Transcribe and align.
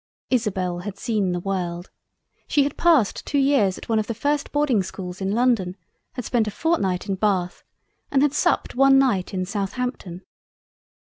Isabel 0.31 0.79
had 0.79 0.97
seen 0.97 1.31
the 1.31 1.39
World. 1.39 1.91
She 2.47 2.63
had 2.63 2.75
passed 2.75 3.23
2 3.27 3.37
Years 3.37 3.77
at 3.77 3.87
one 3.87 3.99
of 3.99 4.07
the 4.07 4.15
first 4.15 4.51
Boarding 4.51 4.81
schools 4.81 5.21
in 5.21 5.29
London; 5.31 5.77
had 6.13 6.25
spent 6.25 6.47
a 6.47 6.49
fortnight 6.49 7.07
in 7.07 7.13
Bath 7.13 7.63
and 8.09 8.23
had 8.23 8.33
supped 8.33 8.73
one 8.73 8.97
night 8.97 9.31
in 9.31 9.45
Southampton. 9.45 10.23